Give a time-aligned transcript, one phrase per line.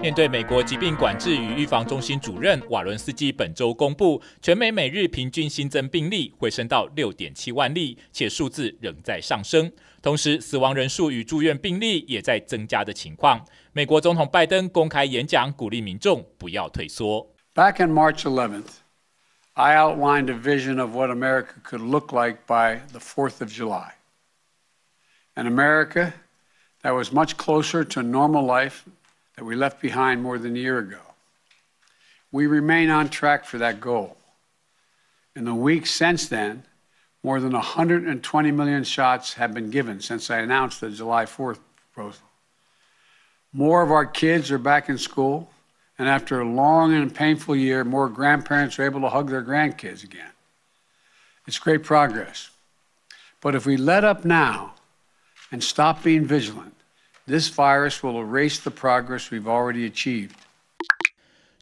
[0.00, 9.72] 面对美国疾病管制与预防中心主任瓦伦斯基本周公布，全美每日平均新增病例回升到六点七万例，且数字仍在上升。
[10.00, 13.44] 同时，死亡人数与住院病例也在增加的情况。
[13.72, 17.34] 美国总统拜登公开演讲，鼓励民众不要退缩。
[17.56, 18.76] Back in March 11th,
[19.54, 23.94] I outlined a vision of what America could look like by the 4th of July.
[25.34, 26.12] An America
[26.82, 28.84] that was much closer to normal life
[29.38, 30.98] that we left behind more than a year ago.
[32.32, 34.16] We remain on track for that goal.
[35.36, 36.64] In the weeks since then,
[37.22, 41.60] more than 120 million shots have been given since I announced the July 4th
[41.92, 42.24] proposal.
[43.52, 45.48] More of our kids are back in school,
[46.00, 50.02] and after a long and painful year, more grandparents are able to hug their grandkids
[50.02, 50.32] again.
[51.46, 52.50] It's great progress.
[53.40, 54.74] But if we let up now
[55.52, 56.74] and stop being vigilant,
[57.28, 60.34] This virus will erase the progress we've already achieved.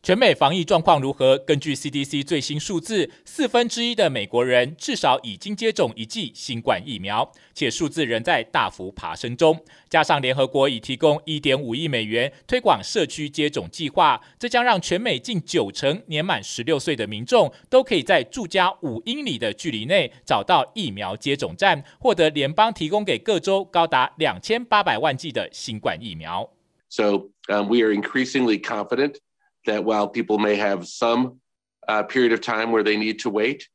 [0.06, 1.36] 全美防疫状况如何？
[1.38, 9.60] 根据 CDC 最新数字，四分之一的美国人至少已经接种一剂新冠疫苗，且数字仍在大幅爬升中。
[9.88, 26.48] 加上联合国已提供一点五亿美元推广社区接种计划，这将让全美近九成年满十六岁的民众都可以在住家五英里的距离内找到疫苗接种站，获得联邦提供给各州高达两千八百万剂的新冠疫苗。
[26.88, 29.16] So, um, we are increasingly confident.
[29.65, 31.39] that while people may have some
[31.87, 33.67] uh, period of time where they need to wait,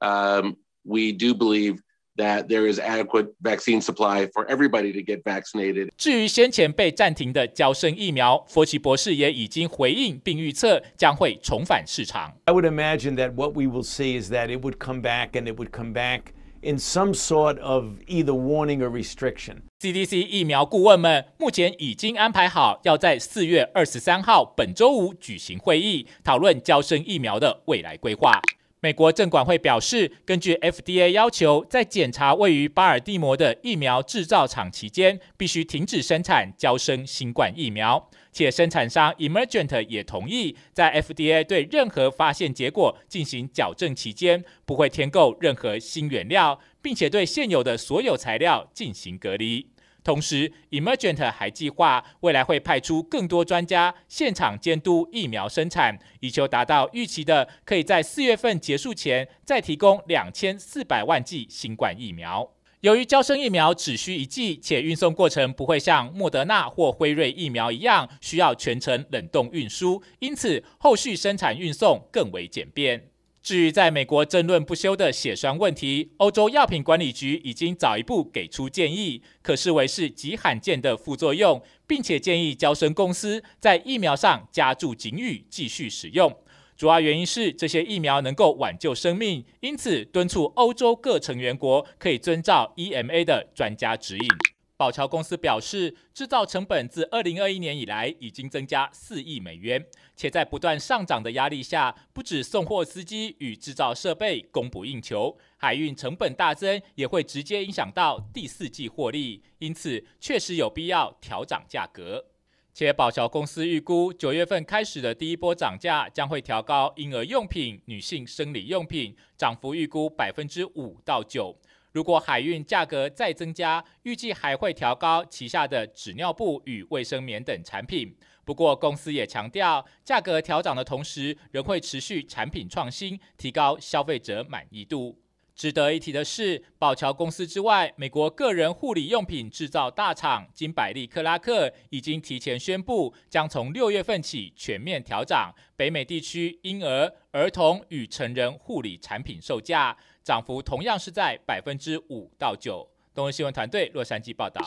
[0.00, 1.80] um, we do believe
[2.16, 5.88] that there is adequate vaccine supply for everybody to get vaccinated.
[5.96, 12.34] 至于先前被暂停的娇生疫苗，佛奇博士也已经回应并预测将会重返市场。
[12.44, 15.56] I would imagine that what we will see is that it would come back and it
[15.58, 16.33] would come back
[16.65, 19.61] in some sort of either warning or restriction.
[19.79, 28.41] CDC 疫苗顾问们目前已经安排好，要在四月二十三号本周五举行会议，讨论交生疫苗的未来规划。
[28.85, 38.07] 美国证管会表示，根据 FDA 要求，在检查位于巴尔的摩的疫苗制造厂期间，必须停止生产交生新冠疫苗。
[38.31, 49.65] 且生产商 Emergent 也同意，在 FDA 对任何发现结果进行矫正期间，不会添购任何新原料，并且对现有的所有材料进行隔离。
[50.05, 62.51] 同时，Emergent 还计划未来会派出更多专家现场监督疫苗生产，以求达到预期的可以在四月份结束前再提供两千四百万剂新冠疫苗。
[62.81, 73.09] 由于娇生疫苗只需一剂，且运送过程不会像莫德纳或辉瑞疫苗一样需要全程冷冻运输，因此后续生产运送更为简便。
[73.45, 86.35] 至于在美国争论不休的血栓问题，欧洲药品管理局已经早一步给出建议，可视为是极罕见的副作用，并且建议交生公司在疫苗上加注警语，继续使用。
[86.75, 94.54] 主要原因是这些疫苗能够挽救生命，因此敦促欧洲各成员国可以遵照 EMA 的专家指引。
[94.77, 99.85] 宝侨公司表示，制造成本自二零二一年以来已经增加四亿美元，
[100.17, 112.25] 且在不断上涨的压力下，不止送货司机与制造设备供不应求，海运成本大增也会直接影响到第四季获利，因此确实有必要调涨价格。
[112.73, 121.57] 且宝侨公司预估，九月份开始的第一波涨价将会调高婴儿用品、女性生理用品，涨幅预估百分之五到九。
[121.95, 128.13] 如果海运价格再增加，预计还会调高旗下的纸尿布与卫生棉等产品。
[128.43, 135.21] 不过，公司也强调，价格调涨的同时，仍会持续产品创新，提高消费者满意度。
[135.55, 149.95] 值得一提的是，宝桥公司之外，美国个人护理用品制造大厂金百利克拉克已经提前宣布，将从六月份起全面调涨北美地区婴儿、儿童与成人护理产品售价，
[150.25, 152.89] 涨幅同样是在百分之五到九。
[153.13, 154.59] 东森新闻团队洛杉矶报道。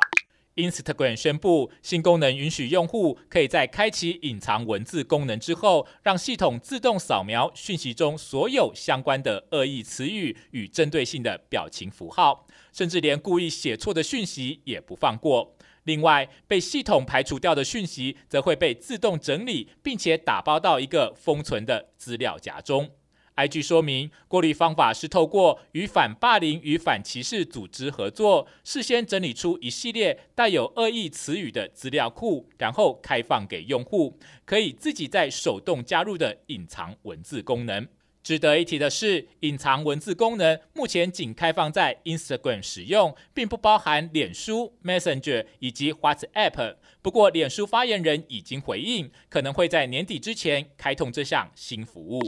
[0.54, 15.56] Instagram 宣布新功能，允许用户可以在开启隐藏文字功能之后，让系统自动扫描讯息中所有相关的恶意词语与针对性的表情符号，甚至连故意写错的讯息也不放过。
[15.82, 22.90] 另外，被系统排除掉的讯息则会被自动整理，并且打包到一个封存的资料夹中。
[23.38, 37.86] IG 说明，过滤方法是透过与反霸凌与反歧视组织合作，事先整理出一系列带有恶意词语的资料库，然后开放给用户，可以自己在手动加入的隐藏文字功能。
[38.24, 46.74] 值得一提的是，隐藏文字功能目前仅开放在 Instagram 使用，并不包含脸书、Messenger 以及 WhatsApp。
[47.00, 52.20] 不过，脸书发言人已经回应，可能会在年底之前开通这项新服务。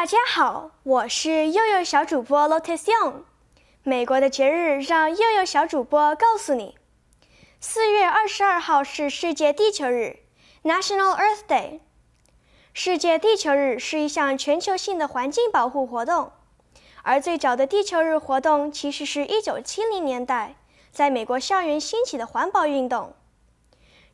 [0.00, 3.24] 大家好，我是幼幼小主播 Lotus Young。
[3.82, 6.78] 美国的节日让幼幼小主播告诉你：
[7.60, 10.20] 四月二十二号是世界地球日
[10.62, 11.80] （National Earth Day）。
[12.72, 16.32] 世界地球日是一项全球性的环境保护活动，
[17.02, 20.56] 而最早的地球日活动其实是一九七零年代
[20.90, 23.12] 在美国校园兴起的环保运动，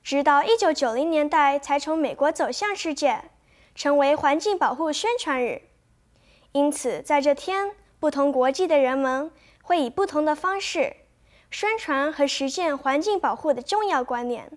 [0.02, 3.30] 直到一九九零年代才从美国走向世界，
[3.76, 5.62] 成为环境保护宣传日。
[6.56, 9.30] 因此，在这天，不同国际的人们
[9.60, 10.96] 会以不同的方式
[11.50, 14.50] 宣传和实践环境保护的重要观念。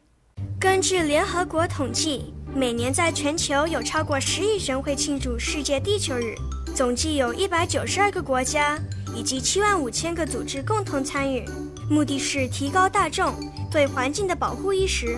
[0.58, 6.36] 根据联合国统计，每年在全球有超过十亿人会庆祝世界地球日，
[6.74, 8.80] 总计有一百九十二个国家
[9.14, 11.44] 以及七万五千个组织共同参与，
[11.90, 13.34] 目的是提高大众
[13.70, 15.18] 对环境的保护意识。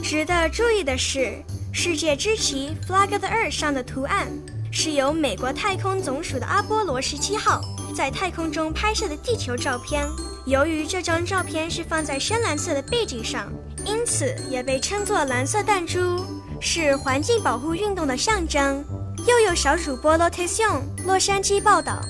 [0.00, 1.42] 值得注意的是，
[1.72, 4.28] 世界之旗 （Flag of the Earth） 上的图案。
[4.70, 7.60] 是由美国太空总署的阿波罗十七号
[7.94, 10.06] 在太空中拍摄的地球照片。
[10.46, 13.52] 由于这张照片是放在深蓝色的背景上，
[13.84, 16.24] 因此也被称作“蓝色弹珠”，
[16.60, 18.84] 是环境保护运动的象征。
[19.26, 22.00] 又有小主播 Lotus 用洛杉矶报道。